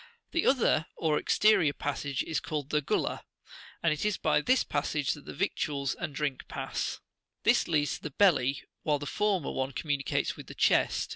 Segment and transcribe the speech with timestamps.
[0.31, 3.21] The other or exterior passage is called the "gula/'56
[3.83, 6.99] and it is by this passage that the victuals and drink pass:
[7.43, 11.09] this leads to the belly, while the former one communicates with the chest.